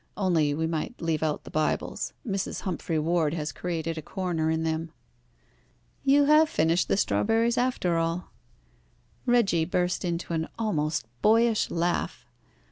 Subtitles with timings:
[0.17, 2.11] Only we might leave out the Bibles.
[2.25, 2.61] Mrs.
[2.61, 4.91] Humphrey Ward has created a corner in them."
[6.03, 8.31] "You have finished the strawberries after all."
[9.27, 12.25] Reggie burst into an almost boyish laugh.